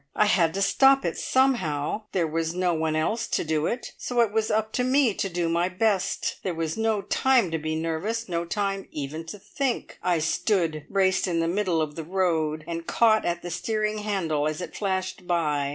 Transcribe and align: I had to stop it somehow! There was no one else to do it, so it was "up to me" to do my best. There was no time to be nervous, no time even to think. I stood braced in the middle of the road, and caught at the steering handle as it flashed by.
I 0.15 0.25
had 0.25 0.55
to 0.55 0.63
stop 0.63 1.05
it 1.05 1.15
somehow! 1.15 2.05
There 2.11 2.25
was 2.25 2.55
no 2.55 2.73
one 2.73 2.95
else 2.95 3.27
to 3.27 3.43
do 3.43 3.67
it, 3.67 3.91
so 3.99 4.19
it 4.21 4.31
was 4.31 4.49
"up 4.49 4.71
to 4.71 4.83
me" 4.83 5.13
to 5.13 5.29
do 5.29 5.47
my 5.47 5.69
best. 5.69 6.37
There 6.41 6.55
was 6.55 6.75
no 6.75 7.03
time 7.03 7.51
to 7.51 7.59
be 7.59 7.75
nervous, 7.75 8.27
no 8.27 8.43
time 8.43 8.87
even 8.89 9.27
to 9.27 9.37
think. 9.37 9.99
I 10.01 10.17
stood 10.17 10.87
braced 10.89 11.27
in 11.27 11.39
the 11.39 11.47
middle 11.47 11.83
of 11.83 11.93
the 11.93 12.03
road, 12.03 12.63
and 12.67 12.87
caught 12.87 13.25
at 13.25 13.43
the 13.43 13.51
steering 13.51 13.99
handle 13.99 14.47
as 14.47 14.59
it 14.59 14.75
flashed 14.75 15.27
by. 15.27 15.69